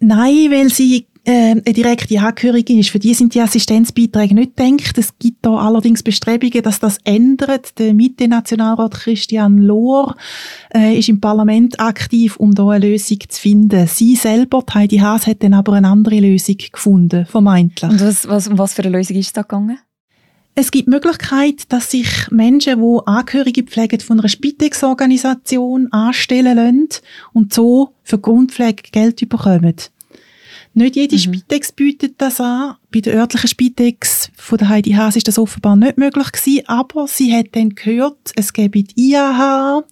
Nein, 0.00 0.50
weil 0.50 0.68
sie 0.70 1.06
eine 1.28 1.62
direkte 1.62 2.20
Angehörigin 2.20 2.78
ist. 2.78 2.90
Für 2.90 2.98
die 2.98 3.14
sind 3.14 3.34
die 3.34 3.40
Assistenzbeiträge 3.40 4.34
nicht 4.34 4.56
gedacht. 4.56 4.96
Es 4.96 5.18
gibt 5.18 5.44
da 5.44 5.56
allerdings 5.56 6.02
Bestrebungen, 6.02 6.62
dass 6.62 6.78
das 6.78 6.98
ändert. 7.04 7.78
Der 7.78 7.94
Mitte-Nationalrat 7.94 8.94
Christian 8.94 9.58
Lohr 9.58 10.14
äh, 10.72 10.96
ist 10.96 11.08
im 11.08 11.20
Parlament 11.20 11.80
aktiv, 11.80 12.36
um 12.36 12.54
da 12.54 12.68
eine 12.68 12.86
Lösung 12.86 13.18
zu 13.28 13.40
finden. 13.40 13.86
Sie 13.88 14.14
selber, 14.14 14.62
Heidi 14.72 14.98
Haas, 14.98 15.26
hat 15.26 15.42
dann 15.42 15.54
aber 15.54 15.72
eine 15.72 15.88
andere 15.88 16.20
Lösung 16.20 16.56
gefunden, 16.72 17.26
vermeintlich. 17.26 17.90
Und 17.90 18.00
was, 18.00 18.28
was, 18.28 18.46
um 18.46 18.58
was 18.58 18.74
für 18.74 18.84
eine 18.84 18.96
Lösung 18.96 19.16
ist 19.16 19.26
es 19.26 19.32
da 19.32 19.42
gegangen? 19.42 19.78
Es 20.58 20.70
gibt 20.70 20.86
die 20.86 20.90
Möglichkeit, 20.90 21.70
dass 21.70 21.90
sich 21.90 22.08
Menschen, 22.30 22.80
die 22.80 22.98
Angehörige 23.04 23.62
pflegen, 23.64 24.00
von 24.00 24.18
einer 24.18 24.28
Spitex-Organisation 24.28 25.92
anstellen 25.92 26.56
lassen 26.56 27.02
und 27.34 27.52
so 27.52 27.90
für 28.02 28.18
Grundpflege 28.18 28.84
Geld 28.90 29.28
bekommen. 29.28 29.74
Nicht 30.76 30.96
jede 30.96 31.16
mhm. 31.16 31.20
Spitex 31.20 31.72
bietet 31.72 32.16
das 32.18 32.38
an. 32.38 32.74
Bei 32.92 33.00
der 33.00 33.14
örtlichen 33.14 33.48
Spitex 33.48 34.30
von 34.36 34.58
der 34.58 34.68
Heidi 34.68 34.92
Haas 34.92 35.16
ist 35.16 35.26
das 35.26 35.38
offenbar 35.38 35.74
nicht 35.74 35.96
möglich 35.96 36.30
gewesen, 36.30 36.68
aber 36.68 37.08
sie 37.08 37.34
hat 37.34 37.46
dann 37.52 37.70
gehört, 37.70 38.32
es 38.34 38.52
gäbe 38.52 38.82
die 38.82 39.12
IAH 39.12 39.84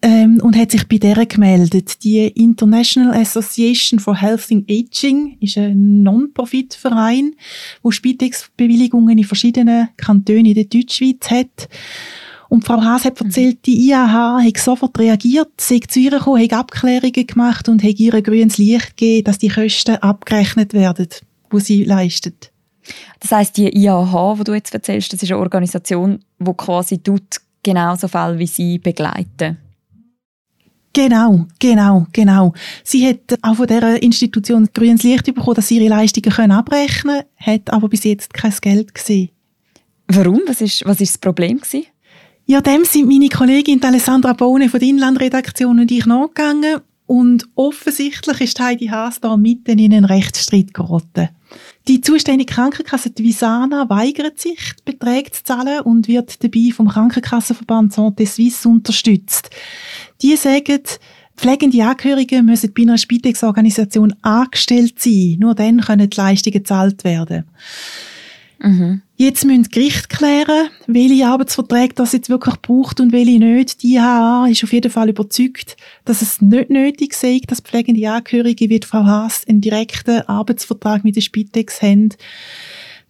ähm, 0.00 0.40
und 0.42 0.56
hat 0.56 0.70
sich 0.70 0.88
bei 0.88 0.96
der 0.96 1.26
gemeldet. 1.26 2.02
Die 2.02 2.28
International 2.28 3.14
Association 3.14 4.00
for 4.00 4.16
Health 4.16 4.50
and 4.50 4.70
Aging 4.70 5.36
ist 5.40 5.58
ein 5.58 6.02
Non-Profit-Verein, 6.02 7.34
wo 7.82 7.90
Spitex-Bewilligungen 7.90 9.18
in 9.18 9.24
verschiedenen 9.24 9.90
Kantonen 9.98 10.46
in 10.46 10.54
der 10.54 10.64
Deutschschweiz 10.64 11.30
hat. 11.30 11.68
Und 12.48 12.64
Frau 12.64 12.80
Haas 12.82 13.04
hat 13.04 13.20
erzählt, 13.20 13.64
die 13.66 13.88
IAH 13.88 14.42
hat 14.42 14.58
sofort 14.58 14.98
reagiert, 14.98 15.60
sei 15.60 15.80
zu 15.86 16.00
ihr 16.00 16.10
gekommen, 16.10 16.42
hat 16.42 16.52
Abklärungen 16.52 17.26
gemacht 17.26 17.68
und 17.68 17.82
hat 17.82 17.98
ihr 17.98 18.22
grünes 18.22 18.58
Licht 18.58 18.96
gegeben, 18.96 19.24
dass 19.24 19.38
die 19.38 19.48
Kosten 19.48 19.96
abgerechnet 19.96 20.74
werden, 20.74 21.08
die 21.52 21.60
sie 21.60 21.84
leistet. 21.84 22.52
Das 23.20 23.32
heißt, 23.32 23.56
die 23.56 23.70
IAH, 23.76 24.36
die 24.38 24.44
du 24.44 24.54
jetzt 24.54 24.74
erzählst, 24.74 25.12
das 25.12 25.22
ist 25.22 25.30
eine 25.30 25.40
Organisation, 25.40 26.20
die 26.38 26.52
quasi 26.52 26.98
tut 26.98 27.40
genau 27.62 27.96
so 27.96 28.08
Fälle 28.08 28.38
wie 28.38 28.46
Sie 28.46 28.78
begleiten. 28.78 29.58
Genau, 30.92 31.46
genau, 31.58 32.06
genau. 32.12 32.52
Sie 32.84 33.08
hat 33.08 33.38
auch 33.42 33.56
von 33.56 33.66
dieser 33.66 34.00
Institution 34.00 34.68
grünes 34.72 35.02
Licht 35.02 35.24
bekommen, 35.24 35.56
dass 35.56 35.66
sie 35.66 35.78
ihre 35.78 35.88
Leistungen 35.88 36.32
können 36.32 36.52
abrechnen 36.52 37.22
können, 37.22 37.58
hat 37.58 37.72
aber 37.72 37.88
bis 37.88 38.04
jetzt 38.04 38.32
kein 38.32 38.54
Geld 38.60 38.94
gesehen. 38.94 39.30
Warum? 40.06 40.40
Was 40.46 40.60
ist, 40.60 40.84
was 40.84 41.00
ist 41.00 41.14
das 41.14 41.18
Problem 41.18 41.58
gewesen? 41.58 41.86
Ja, 42.46 42.60
dem 42.60 42.84
sind 42.84 43.08
meine 43.08 43.30
Kollegin 43.30 43.82
Alessandra 43.82 44.34
Bohne 44.34 44.68
von 44.68 44.78
der 44.78 44.90
Inlandredaktion 44.90 45.80
und 45.80 45.90
ich 45.90 46.04
nachgegangen 46.04 46.82
und 47.06 47.48
offensichtlich 47.54 48.40
ist 48.42 48.60
Heidi 48.60 48.88
Haas 48.88 49.18
da 49.20 49.38
mitten 49.38 49.78
in 49.78 49.94
einen 49.94 50.04
Rechtsstreit 50.04 50.74
geraten. 50.74 51.30
Die 51.88 52.02
zuständige 52.02 52.52
Krankenkasse, 52.52 53.12
Visana, 53.16 53.88
weigert 53.88 54.40
sich, 54.40 54.74
Beträge 54.84 55.30
zu 55.30 55.44
zahlen 55.44 55.80
und 55.80 56.06
wird 56.06 56.44
dabei 56.44 56.70
vom 56.74 56.88
Krankenkassenverband 56.88 57.94
Santé 57.94 58.26
Suisse 58.26 58.68
unterstützt. 58.68 59.48
Die 60.20 60.36
sagen, 60.36 60.82
pflegende 61.36 61.82
Angehörige 61.82 62.42
müssen 62.42 62.74
bei 62.74 62.82
einer 62.82 62.98
Spitex-Organisation 62.98 64.14
angestellt 64.20 65.00
sein. 65.00 65.36
Nur 65.38 65.54
dann 65.54 65.80
können 65.80 66.10
die 66.10 66.16
Leistungen 66.16 66.52
gezahlt 66.52 67.04
werden. 67.04 67.44
Mhm. 68.58 69.02
Jetzt 69.16 69.44
müssen 69.44 69.62
die 69.62 69.70
Gerichte 69.70 70.08
klären, 70.08 70.70
welche 70.88 71.26
Arbeitsverträge 71.26 71.94
das 71.94 72.12
jetzt 72.12 72.28
wirklich 72.28 72.56
braucht 72.56 72.98
und 72.98 73.12
welche 73.12 73.38
nicht. 73.38 73.82
Die 73.82 73.94
IHA 73.94 74.48
ist 74.48 74.64
auf 74.64 74.72
jeden 74.72 74.90
Fall 74.90 75.08
überzeugt, 75.08 75.76
dass 76.04 76.20
es 76.20 76.40
nicht 76.40 76.68
nötig 76.68 77.14
sei, 77.14 77.40
dass 77.46 77.60
pflegende 77.60 78.10
Angehörige 78.10 78.68
wie 78.68 78.80
Frau 78.84 79.04
Haas 79.04 79.44
einen 79.48 79.60
direkten 79.60 80.22
Arbeitsvertrag 80.22 81.04
mit 81.04 81.14
der 81.14 81.20
Spitex 81.20 81.80
haben. 81.80 82.08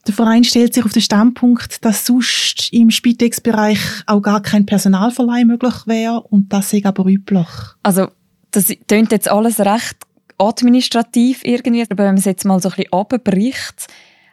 Der 0.07 0.13
Verein 0.13 0.45
stellt 0.45 0.75
sich 0.75 0.85
auf 0.85 0.93
den 0.93 1.01
Standpunkt, 1.01 1.83
dass 1.83 2.05
sonst 2.05 2.71
im 2.71 2.91
Spitex-Bereich 2.91 3.81
auch 4.07 4.21
gar 4.21 4.43
kein 4.43 4.67
Personalverleih 4.67 5.47
möglich 5.47 5.87
wäre 5.87 6.21
und 6.21 6.53
das 6.53 6.69
sei 6.69 6.83
aber 6.85 7.07
üblich. 7.07 7.49
Also 7.83 8.09
das 8.51 8.67
klingt 8.87 9.11
jetzt 9.11 9.31
alles 9.31 9.59
recht 9.59 9.97
administrativ 10.37 11.41
irgendwie, 11.45 11.83
aber 11.83 11.97
wenn 11.97 12.07
man 12.07 12.19
es 12.19 12.27
jetzt 12.27 12.45
mal 12.45 12.61
so 12.61 12.69
ein 12.69 12.75
bisschen 12.77 12.93
abbricht, 12.93 13.87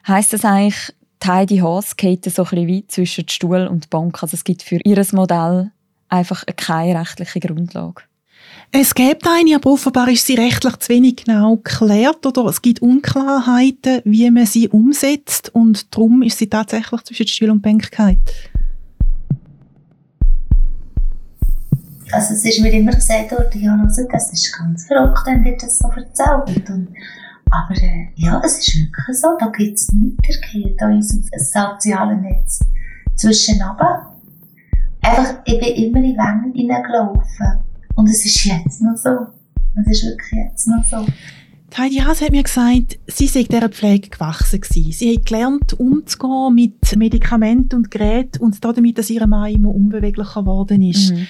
heisst 0.06 0.34
das 0.34 0.44
eigentlich, 0.44 0.94
Heidi 1.28 1.58
Haas 1.58 1.98
geht 1.98 2.25
so 2.25 2.44
ein 2.44 2.50
bisschen 2.50 2.68
wie 2.68 2.88
zwischen 2.88 3.28
Stuhl 3.28 3.68
und 3.68 3.90
Bank. 3.90 4.22
Also 4.22 4.36
es 4.36 4.44
gibt 4.44 4.63
für 4.63 4.80
ihr 4.84 5.04
Modell 5.13 5.72
einfach 6.10 6.44
keine 6.56 7.00
rechtliche 7.00 7.40
Grundlage. 7.40 8.04
Es 8.72 8.96
gibt 8.96 9.28
eine, 9.28 9.56
aber 9.56 9.72
offenbar 9.72 10.08
ist 10.08 10.25
sie 10.25 10.36
rechtlich 10.36 10.78
zu 10.78 10.90
wenig 10.90 11.25
genau 11.25 11.58
geklärt 11.58 12.25
oder 12.25 12.46
es 12.46 12.62
gibt 12.62 12.82
Unklarheiten, 12.82 14.01
wie 14.06 14.30
man 14.32 14.46
sie 14.46 14.70
umsetzt 14.70 15.54
und 15.54 15.94
darum 15.94 16.22
ist 16.22 16.38
sie 16.38 16.48
tatsächlich 16.48 17.01
zwischen 17.01 17.28
Stuhl 17.28 17.50
und 17.50 17.62
Bank 17.62 17.92
gefallen. 17.92 18.20
Also 22.13 22.34
es 22.34 22.46
ist 22.46 22.60
mir 22.62 22.72
immer 22.74 22.92
gesagt 22.92 23.32
worden, 23.32 23.62
ja, 23.62 23.78
also 23.82 24.06
das 24.12 24.32
ist 24.34 24.58
ganz 24.58 24.86
verrückt, 24.86 25.20
wenn 25.25 25.44
dir 25.44 25.58
das 25.58 25.80
so 25.80 25.88
erzählt. 25.90 26.70
Und 26.70 26.90
aber 27.51 27.75
äh, 27.81 28.08
ja, 28.15 28.41
es 28.43 28.60
ist 28.60 28.75
wirklich 28.75 29.17
so, 29.17 29.27
da 29.39 29.48
gibt 29.48 29.77
es 29.77 29.91
nichts, 29.91 30.39
da 30.77 30.89
in 30.89 30.96
unserem 30.96 31.24
sozialen 31.38 32.22
Netz 32.22 32.60
zwischen 33.15 33.62
aber. 33.62 34.15
Einfach, 35.01 35.39
ich 35.46 35.60
bin 35.60 35.75
immer 35.75 36.00
in 36.00 36.17
Wände 36.17 36.58
hineingelaufen. 36.58 37.60
Und 37.96 38.10
es 38.10 38.25
ist 38.25 38.46
jetzt 38.46 38.81
noch 38.81 38.96
so. 38.96 39.27
Es 39.75 39.88
ist 39.88 40.05
wirklich 40.05 40.31
jetzt 40.31 40.67
noch 40.67 40.84
so. 40.84 41.05
Heidi 41.77 41.98
Haas 41.98 42.22
hat 42.22 42.31
mir 42.31 42.43
gesagt, 42.43 43.00
sie 43.08 43.27
sei 43.27 43.43
dieser 43.43 43.70
Pflege 43.70 44.10
gewachsen 44.10 44.60
gewesen. 44.60 44.91
Sie 44.91 45.15
hat 45.15 45.25
gelernt, 45.25 45.74
umzugehen 45.74 46.53
mit 46.53 46.96
Medikamenten 46.98 47.75
und 47.75 47.91
Geräten 47.91 48.41
und 48.41 48.63
damit, 48.63 48.98
dass 48.98 49.10
ihr 49.10 49.25
Mann 49.25 49.51
immer 49.51 49.74
unbeweglicher 49.74 50.41
geworden 50.41 50.81
ist. 50.81 51.12
Mhm. 51.12 51.27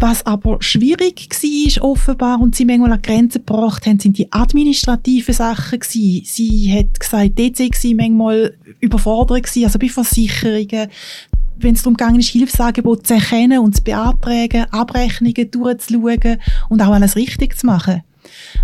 Was 0.00 0.24
aber 0.24 0.58
schwierig 0.62 1.28
war, 1.28 1.84
offenbar, 1.84 2.40
und 2.40 2.54
sie 2.54 2.64
manchmal 2.64 2.92
an 2.92 3.02
Grenzen 3.02 3.44
gebracht 3.44 3.84
haben, 3.84 3.98
sind 3.98 4.16
die 4.16 4.32
administrativen 4.32 5.34
Sachen 5.34 5.80
gewesen. 5.80 6.24
Sie 6.24 6.72
hat 6.72 7.00
gesagt, 7.00 7.36
dort 7.36 7.56
sei 7.56 7.70
sie 7.74 7.94
manchmal 7.96 8.56
überfordert 8.78 9.42
gewesen, 9.42 9.64
also 9.64 9.78
bei 9.80 9.88
Versicherungen, 9.88 10.88
wenn 11.56 11.74
es 11.74 11.82
darum 11.82 11.96
ging, 11.96 12.20
Hilfsangebote 12.20 13.02
zu 13.02 13.14
erkennen 13.14 13.58
und 13.58 13.74
zu 13.74 13.82
beantragen, 13.82 14.66
Abrechnungen 14.70 15.50
durchzuschauen 15.50 16.38
und 16.68 16.80
auch 16.80 16.92
alles 16.92 17.16
richtig 17.16 17.58
zu 17.58 17.66
machen. 17.66 18.02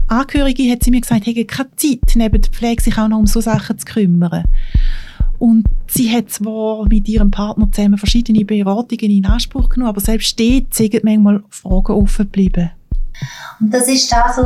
Angehörige 0.06 0.70
hat 0.70 0.84
sie 0.84 0.92
mir 0.92 1.00
gesagt, 1.00 1.26
hätten 1.26 1.46
keine 1.48 1.74
Zeit, 1.76 2.14
neben 2.14 2.40
der 2.40 2.50
Pflege 2.50 2.82
sich 2.82 2.96
auch 2.96 3.08
noch 3.08 3.18
um 3.18 3.26
so 3.26 3.40
Sachen 3.40 3.78
zu 3.78 3.86
kümmern. 3.86 4.44
Und 5.44 5.64
sie 5.86 6.10
hat 6.10 6.30
zwar 6.30 6.88
mit 6.88 7.06
ihrem 7.06 7.30
Partner 7.30 7.70
zusammen 7.70 7.98
verschiedene 7.98 8.46
Beratungen 8.46 9.10
in 9.10 9.26
Anspruch 9.26 9.68
genommen, 9.68 9.90
aber 9.90 10.00
selbst 10.00 10.40
dort 10.40 10.72
sind 10.72 11.04
manchmal 11.04 11.44
Fragen 11.50 11.92
offen 11.92 12.24
geblieben. 12.24 12.70
Und 13.60 13.74
das 13.74 13.86
ist 13.86 14.10
da 14.10 14.32
so 14.32 14.42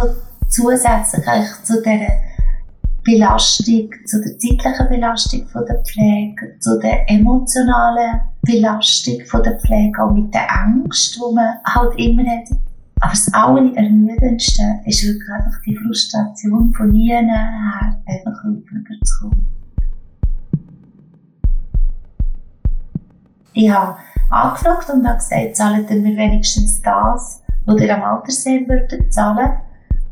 zusätzlich 0.48 1.24
zu 1.62 1.80
der 1.82 2.00
Belastung, 3.04 3.90
zu 4.06 4.20
der 4.20 4.38
zeitlichen 4.38 4.88
Belastung 4.88 5.46
von 5.46 5.64
der 5.66 5.80
Pflege, 5.84 6.58
zu 6.58 6.80
der 6.80 7.08
emotionalen 7.08 8.20
Belastung 8.42 9.24
von 9.26 9.44
der 9.44 9.56
Pflege, 9.60 10.02
auch 10.02 10.10
mit 10.10 10.34
der 10.34 10.50
Angst, 10.50 11.14
die 11.14 11.32
man 11.32 11.54
halt 11.64 11.96
immer 11.96 12.24
hat. 12.24 12.48
Aber 13.02 13.12
das 13.12 13.32
Allerermüdendste 13.32 14.80
ist 14.84 15.06
wirklich 15.06 15.28
einfach 15.30 15.62
die 15.64 15.76
Frustration 15.76 16.74
von 16.74 16.90
nie 16.90 17.10
her, 17.10 18.02
einfach 18.04 18.42
rüberzukommen. 18.42 19.57
Ich 23.52 23.70
habe 23.70 23.96
angefragt 24.30 24.90
und 24.90 25.06
habe 25.06 25.18
gesagt, 25.18 25.56
zahlt 25.56 25.90
ihr 25.90 25.96
mir 25.96 26.16
wenigstens 26.16 26.80
das, 26.82 27.42
was 27.66 27.80
ihr 27.80 27.94
am 27.94 28.02
Altersheim 28.02 28.68
würdet 28.68 29.12
zahlen, 29.12 29.50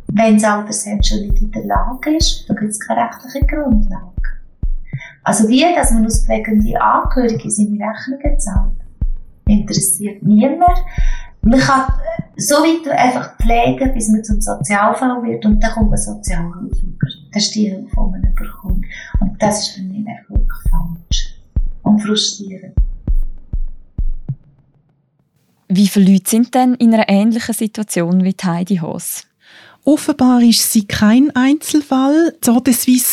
wenn 0.09 0.35
das 0.35 0.45
Altersheim 0.45 1.02
schon 1.02 1.21
nicht 1.21 1.43
in 1.43 1.50
der 1.50 1.64
Lage 1.64 2.16
ist, 2.16 2.49
dann 2.49 2.57
gibt 2.57 2.71
es 2.71 2.81
keine 2.81 3.02
rechtliche 3.02 3.47
Grundlage. 3.47 4.12
Also 5.25 5.49
wie, 5.49 5.62
dass 5.75 5.90
man 5.90 6.07
aus 6.07 6.25
pflegende 6.25 6.81
Angehörige 6.81 7.50
seine 7.50 7.78
Rechnungen 7.81 8.38
zahlt, 8.38 8.76
interessiert 9.49 10.23
niemand. 10.23 10.78
Man 11.43 11.61
kann 11.61 11.93
so 12.37 12.57
weit 12.57 12.88
einfach 12.88 13.37
pflegen, 13.37 13.93
bis 13.93 14.09
man 14.09 14.23
zum 14.23 14.40
Sozialfall 14.40 15.23
wird 15.23 15.45
und 15.45 15.61
dann 15.61 15.73
kommt 15.73 15.90
man 15.90 15.99
Sozialhilfe. 15.99 16.87
Das 17.33 17.45
ist 17.45 17.55
die 17.55 17.71
Hilfe, 17.71 17.88
die 17.90 17.97
man 17.97 18.35
bekommt. 18.35 18.85
Und 19.21 19.43
das 19.43 19.61
ist 19.61 19.76
für 19.76 19.83
mich 19.83 20.07
wirklich 20.28 20.71
falsch 20.71 21.40
und 21.83 22.00
frustrierend. 22.00 22.75
Wie 25.68 25.88
viele 25.88 26.12
Leute 26.12 26.30
sind 26.30 26.54
denn 26.54 26.75
in 26.75 26.94
einer 26.94 27.08
ähnlichen 27.08 27.54
Situation 27.54 28.25
wie 28.25 28.37
Heidi 28.42 28.76
Haas? 28.76 29.26
Offenbar 29.85 30.42
ist 30.42 30.73
sie 30.73 30.85
kein 30.85 31.35
Einzelfall. 31.35 32.35
Die 32.42 32.46
Sorte 32.46 32.73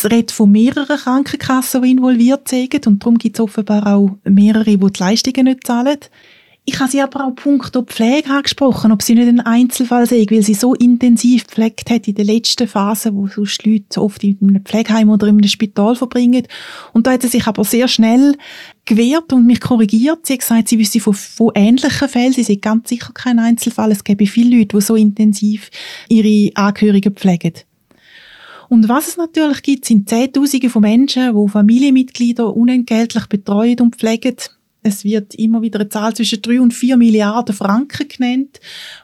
redet 0.10 0.32
von 0.32 0.52
mehreren 0.52 0.98
Krankenkassen, 0.98 1.82
die 1.82 1.92
involviert 1.92 2.48
sind 2.48 2.88
und 2.88 3.04
darum 3.04 3.18
gibt 3.18 3.38
es 3.38 3.44
offenbar 3.44 3.86
auch 3.88 4.18
mehrere, 4.24 4.66
die 4.66 4.78
die 4.78 5.00
Leistungen 5.00 5.46
nicht 5.46 5.66
zahlen. 5.66 6.00
Ich 6.66 6.80
habe 6.80 6.90
sie 6.90 7.02
aber 7.02 7.26
auch 7.26 7.36
punkto 7.36 7.82
Pflege 7.82 8.30
angesprochen, 8.30 8.94
ob 8.94 9.02
sie 9.02 9.16
nicht 9.16 9.28
ein 9.28 9.42
Einzelfall 9.42 10.06
sei, 10.06 10.26
weil 10.30 10.44
sie 10.44 10.54
so 10.54 10.74
intensiv 10.74 11.46
gepflegt 11.46 11.90
hat 11.90 12.08
in 12.08 12.16
der 12.16 12.24
letzten 12.24 12.70
Phase, 12.70 13.14
wo 13.14 13.28
sonst 13.28 13.66
Leute 13.66 14.02
oft 14.02 14.24
in 14.24 14.38
einem 14.42 14.64
Pflegeheim 14.64 15.10
oder 15.10 15.28
in 15.28 15.38
einem 15.38 15.50
Spital 15.50 15.96
verbringen. 15.96 16.48
Und 16.94 17.06
da 17.06 17.12
hat 17.12 17.22
sie 17.22 17.28
sich 17.28 17.48
aber 17.48 17.66
sehr 17.66 17.90
schnell 17.90 18.38
gewehrt 18.86 19.32
und 19.34 19.46
mich 19.46 19.62
korrigiert. 19.62 20.26
Sie 20.26 20.34
hat 20.34 20.40
gesagt, 20.40 20.68
sie 20.68 20.80
wüsste 20.80 21.00
von, 21.00 21.14
von 21.14 21.52
ähnlichen 21.56 22.10
Fällen. 22.10 22.34
Sie 22.34 22.44
sind 22.44 22.62
ganz 22.62 22.90
sicher 22.90 23.12
kein 23.14 23.40
Einzelfall. 23.40 23.92
Es 23.92 24.04
gäbe 24.04 24.28
viele 24.28 24.58
Leute, 24.58 24.78
die 24.78 24.82
so 24.82 24.96
intensiv 24.96 25.70
ihre 26.10 26.56
Angehörigen 26.56 27.14
pflegen. 27.14 27.54
Und 28.70 28.90
was 28.90 29.10
es 29.10 29.18
natürlich 29.18 29.62
gibt, 29.62 29.86
sind 29.86 30.10
Zehntausende 30.10 30.70
von 30.70 30.82
Menschen, 30.82 31.36
die 31.36 31.52
Familienmitglieder 31.52 32.56
unentgeltlich 32.56 33.28
betreuen 33.28 33.80
und 33.82 33.96
pflegen. 33.96 34.36
Es 34.82 35.04
wird 35.04 35.36
immer 35.36 35.62
wieder 35.62 35.80
eine 35.80 35.90
Zahl 35.90 36.14
zwischen 36.14 36.42
drei 36.42 36.60
und 36.60 36.74
vier 36.74 36.98
Milliarden 36.98 37.56
Franken 37.56 38.08
genannt, 38.08 38.60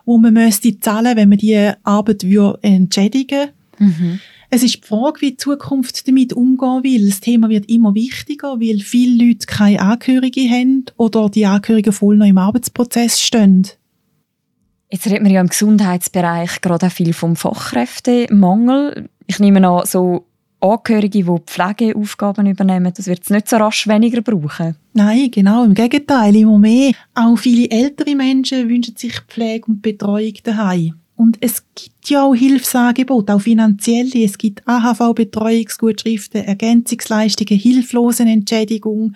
wo 0.05 0.17
man 0.17 0.33
müsste 0.33 0.77
zahlen, 0.79 1.15
wenn 1.15 1.29
man 1.29 1.37
die 1.37 1.71
Arbeit 1.83 2.25
entschädigen 2.61 3.49
mhm. 3.77 4.19
Es 4.51 4.63
ist 4.63 4.83
die 4.83 4.87
Frage, 4.87 5.21
wie 5.21 5.31
die 5.31 5.37
Zukunft 5.37 6.07
damit 6.07 6.33
umgehen 6.33 6.83
will. 6.83 7.07
Das 7.07 7.19
Thema 7.19 7.49
wird 7.49 7.69
immer 7.69 7.93
wichtiger, 7.93 8.59
weil 8.59 8.79
viele 8.79 9.27
Leute 9.27 9.45
keine 9.45 9.79
Angehörige 9.79 10.49
haben 10.49 10.85
oder 10.97 11.29
die 11.29 11.45
Angehörigen 11.45 11.93
voll 11.93 12.17
noch 12.17 12.25
im 12.25 12.39
Arbeitsprozess 12.39 13.21
stehen. 13.21 13.67
Jetzt 14.91 15.05
reden 15.05 15.25
wir 15.25 15.33
ja 15.33 15.41
im 15.41 15.49
Gesundheitsbereich 15.49 16.61
gerade 16.61 16.87
auch 16.87 16.91
viel 16.91 17.13
vom 17.13 17.35
Fachkräftemangel. 17.35 19.07
Ich 19.27 19.39
nehme 19.39 19.67
an, 19.67 19.85
so 19.85 20.25
Angehörige, 20.61 21.23
die 21.23 21.39
Pflegeaufgaben 21.45 22.47
übernehmen, 22.47 22.91
das 22.95 23.05
wird 23.05 23.21
es 23.21 23.29
nicht 23.29 23.47
so 23.47 23.57
rasch 23.57 23.87
weniger 23.87 24.21
brauchen. 24.21 24.75
Nein, 24.93 25.29
genau, 25.31 25.63
im 25.63 25.75
Gegenteil, 25.75 26.35
immer 26.35 26.57
mehr. 26.57 26.91
Auch 27.13 27.37
viele 27.37 27.69
ältere 27.69 28.15
Menschen 28.15 28.67
wünschen 28.67 28.97
sich 28.97 29.21
Pflege 29.21 29.67
und 29.67 29.81
Betreuung 29.81 30.33
daheim. 30.43 30.98
Und 31.19 31.37
es 31.41 31.65
gibt 31.75 32.09
ja 32.09 32.23
auch 32.23 32.33
Hilfsangebote, 32.33 33.35
auch 33.35 33.41
finanzielle. 33.41 34.23
Es 34.23 34.37
gibt 34.37 34.65
AHV-Betreuungsgutschriften, 34.65 36.45
Ergänzungsleistungen, 36.45 37.59
Hilflosenentschädigung. 37.59 39.15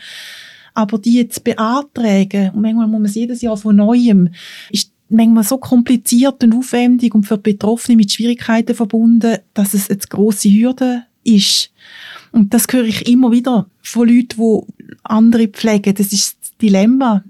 Aber 0.74 0.98
die 0.98 1.14
jetzt 1.14 1.46
beantragen, 1.46 2.50
und 2.50 2.62
manchmal 2.62 2.88
muss 2.88 3.00
man 3.00 3.06
es 3.06 3.16
jedes 3.16 3.42
Jahr 3.42 3.56
von 3.56 3.78
Neuem, 3.78 4.32
ist 4.70 4.92
manchmal 5.08 5.46
so 5.46 5.58
kompliziert 5.58 6.44
und 6.44 6.54
aufwendig 6.54 7.16
und 7.16 7.24
für 7.24 7.38
Betroffene 7.38 7.96
mit 7.96 8.12
Schwierigkeiten 8.12 8.76
verbunden, 8.76 9.38
dass 9.54 9.74
es 9.74 9.90
eine 9.90 10.00
grosse 10.00 10.50
Hürde 10.50 11.06
ist. 11.24 11.72
Und 12.34 12.54
das 12.54 12.66
höre 12.70 12.84
ich 12.84 13.08
immer 13.08 13.32
wieder 13.32 13.68
von 13.82 14.10
Leuten, 14.10 14.66
die 14.78 14.96
andere 15.04 15.48
pflegen. 15.48 15.96
Das 15.96 16.12
ist 16.12 16.36
das 16.42 16.58
Dilemma. 16.58 17.24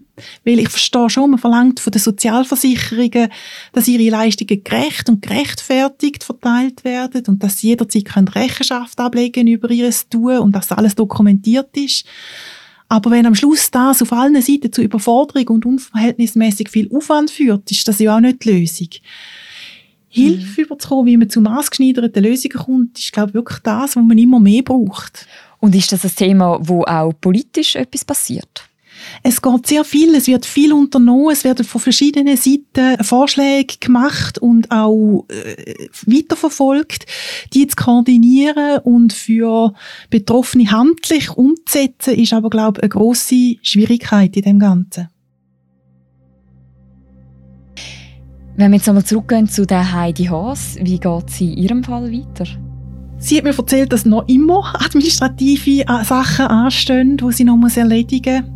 Weil 0.45 0.59
ich 0.59 0.69
verstehe 0.69 1.09
schon, 1.09 1.31
man 1.31 1.39
verlangt 1.39 1.79
von 1.79 1.91
den 1.91 2.01
Sozialversicherungen, 2.01 3.29
dass 3.71 3.87
ihre 3.87 4.11
Leistungen 4.11 4.63
gerecht 4.63 5.09
und 5.09 5.21
gerechtfertigt 5.21 6.23
verteilt 6.23 6.83
werden 6.83 7.23
und 7.27 7.41
dass 7.41 7.59
sie 7.59 7.69
jederzeit 7.69 8.35
Rechenschaft 8.35 8.99
ablegen 8.99 9.47
über 9.47 9.71
ihr 9.71 9.91
Tun 10.09 10.37
und 10.37 10.51
dass 10.51 10.71
alles 10.71 10.95
dokumentiert 10.95 11.75
ist. 11.75 12.05
Aber 12.89 13.09
wenn 13.09 13.25
am 13.25 13.33
Schluss 13.33 13.71
das 13.71 14.03
auf 14.03 14.13
allen 14.13 14.39
Seiten 14.39 14.71
zu 14.71 14.83
Überforderung 14.83 15.47
und 15.47 15.65
unverhältnismäßig 15.65 16.69
viel 16.69 16.95
Aufwand 16.95 17.31
führt, 17.31 17.71
ist 17.71 17.87
das 17.87 17.97
ja 17.97 18.15
auch 18.15 18.19
nicht 18.19 18.43
die 18.43 18.51
Lösung. 18.51 18.89
Hilfe 20.09 20.61
mhm. 20.61 20.65
überzukommen, 20.65 21.05
wie 21.07 21.17
man 21.17 21.29
zu 21.29 21.41
maßgeschneiderten 21.41 22.23
Lösungen 22.23 22.57
kommt, 22.57 22.99
ist, 22.99 23.11
glaube 23.11 23.29
ich, 23.29 23.33
wirklich 23.33 23.59
das, 23.59 23.95
was 23.95 24.03
man 24.03 24.15
immer 24.15 24.39
mehr 24.39 24.61
braucht. 24.61 25.25
Und 25.59 25.73
ist 25.73 25.91
das 25.91 26.05
ein 26.05 26.15
Thema, 26.15 26.59
wo 26.61 26.83
auch 26.83 27.13
politisch 27.19 27.75
etwas 27.75 28.05
passiert? 28.05 28.69
Es 29.23 29.41
geht 29.41 29.67
sehr 29.67 29.83
viel, 29.83 30.15
es 30.15 30.27
wird 30.27 30.45
viel 30.45 30.73
unternommen, 30.73 31.31
es 31.31 31.43
werden 31.43 31.65
von 31.65 31.81
verschiedenen 31.81 32.37
Seiten 32.37 33.03
Vorschläge 33.03 33.75
gemacht 33.79 34.37
und 34.39 34.71
auch 34.71 35.25
äh, 35.29 35.87
weiterverfolgt, 36.05 37.05
die 37.53 37.67
zu 37.67 37.75
koordinieren 37.75 38.79
und 38.83 39.13
für 39.13 39.73
Betroffene 40.09 40.71
handlich 40.71 41.29
umzusetzen, 41.31 42.15
ist 42.15 42.33
aber, 42.33 42.49
glaube 42.49 42.79
ich, 42.79 42.83
eine 42.83 42.89
grosse 42.89 43.55
Schwierigkeit 43.61 44.35
in 44.35 44.43
dem 44.43 44.59
Ganzen. 44.59 45.09
Wenn 48.55 48.71
wir 48.71 48.77
jetzt 48.77 48.87
einmal 48.87 49.03
zurückgehen 49.03 49.47
zu 49.47 49.65
der 49.65 49.93
Heidi 49.93 50.25
Haas, 50.25 50.77
wie 50.79 50.99
geht 50.99 51.29
sie 51.29 51.53
in 51.53 51.57
ihrem 51.57 51.83
Fall 51.83 52.11
weiter? 52.11 52.45
Sie 53.17 53.37
hat 53.37 53.45
mir 53.45 53.57
erzählt, 53.57 53.91
dass 53.91 54.05
noch 54.05 54.27
immer 54.27 54.75
administrative 54.79 55.81
äh, 55.87 56.03
Sachen 56.03 56.47
anstehen, 56.47 57.17
die 57.17 57.31
sie 57.31 57.45
noch 57.45 57.57
erledigen 57.75 58.43
muss. 58.43 58.52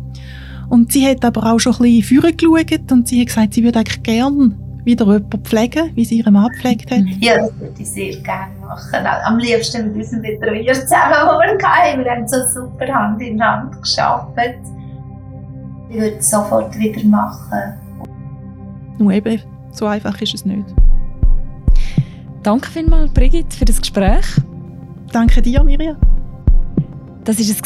Und 0.68 0.92
sie 0.92 1.06
hat 1.06 1.24
aber 1.24 1.52
auch 1.52 1.58
schon 1.58 1.74
ein 1.74 1.82
bisschen 1.82 2.20
vorgeschaut 2.20 2.92
und 2.92 3.08
sie 3.08 3.20
hat 3.20 3.28
gesagt, 3.28 3.54
sie 3.54 3.64
würde 3.64 3.78
eigentlich 3.78 4.02
gerne 4.02 4.52
wieder 4.84 5.06
jemanden 5.06 5.44
pflegen, 5.44 5.90
wie 5.94 6.04
sie 6.04 6.18
ihren 6.18 6.32
Mann 6.32 6.48
gepflegt 6.48 6.90
hat. 6.90 7.00
Ja, 7.20 7.38
das 7.38 7.60
würde 7.60 7.74
ich 7.78 7.90
sehr 7.90 8.16
gerne 8.22 8.54
machen. 8.60 9.06
Am 9.24 9.38
liebsten 9.38 9.88
mit 9.88 9.96
unserem 9.96 10.22
Betreuer 10.22 10.74
zusammen, 10.74 11.14
den 11.14 11.58
wir 11.58 11.68
hatten. 11.68 12.04
Wir 12.04 12.10
haben 12.10 12.28
so 12.28 12.36
super 12.54 12.86
Hand 12.86 13.20
in 13.20 13.42
Hand 13.42 13.76
gearbeitet. 13.82 14.60
Ich 15.90 15.96
würde 15.96 16.16
es 16.18 16.30
sofort 16.30 16.78
wieder 16.78 17.04
machen. 17.04 17.74
Nur 18.98 19.12
eben, 19.12 19.40
so 19.72 19.86
einfach 19.86 20.20
ist 20.20 20.34
es 20.34 20.44
nicht. 20.44 20.64
Danke 22.42 22.70
vielmals, 22.70 23.12
Brigitte, 23.12 23.56
für 23.56 23.64
das 23.64 23.80
Gespräch. 23.80 24.26
Danke 25.12 25.42
dir, 25.42 25.62
Miriam. 25.64 25.96
Das 27.24 27.38
war 27.38 27.44
es, 27.44 27.62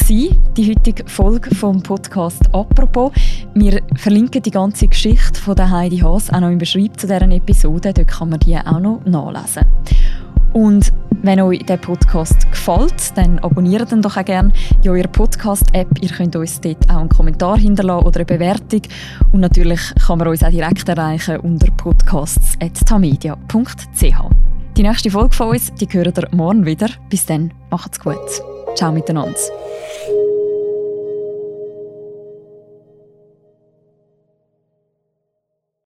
die 0.57 0.71
heutige 0.71 1.09
Folge 1.09 1.55
vom 1.55 1.83
Podcast 1.83 2.43
«Apropos». 2.53 3.13
Wir 3.55 3.81
verlinken 3.97 4.43
die 4.43 4.51
ganze 4.51 4.89
Geschichte 4.89 5.41
von 5.41 5.55
der 5.55 5.71
Heidi 5.71 5.99
Haas 5.99 6.31
auch 6.31 6.41
noch 6.41 6.51
im 6.51 6.59
Beschreibung 6.59 6.99
zu 6.99 7.07
dieser 7.07 7.31
Episode. 7.31 7.93
Dort 7.93 8.09
kann 8.09 8.31
man 8.31 8.41
die 8.41 8.57
auch 8.57 8.81
noch 8.81 9.05
nachlesen. 9.05 9.67
Und 10.53 10.93
wenn 11.23 11.41
euch 11.41 11.61
der 11.61 11.77
Podcast 11.77 12.51
gefällt, 12.51 13.17
dann 13.17 13.39
abonniert 13.39 13.93
ihn 13.93 14.03
doch 14.03 14.17
auch 14.17 14.25
gerne 14.25 14.53
in 14.83 14.91
eurer 14.91 15.09
Podcast-App. 15.09 15.89
Ihr 16.01 16.11
könnt 16.11 16.37
uns 16.37 16.61
dort 16.61 16.91
auch 16.91 16.97
einen 16.97 17.09
Kommentar 17.09 17.57
hinterlassen 17.57 18.07
oder 18.07 18.21
eine 18.21 18.27
Bewertung. 18.27 18.83
Und 19.31 19.41
natürlich 19.41 19.81
kann 20.07 20.19
man 20.19 20.29
uns 20.29 20.43
auch 20.43 20.51
direkt 20.51 20.89
erreichen 20.89 21.41
unter 21.41 21.71
podcasts.tamedia.ch. 21.73 24.17
Die 24.77 24.83
nächste 24.83 25.11
Folge 25.11 25.35
von 25.35 25.49
uns, 25.51 25.73
die 25.75 25.87
hören 25.87 26.13
ihr 26.17 26.29
morgen 26.33 26.67
wieder. 26.67 26.89
Bis 27.09 27.27
dann, 27.27 27.53
macht's 27.71 28.01
gut. 28.01 28.52
Ciao 28.75 28.93
miteinander. 28.93 29.39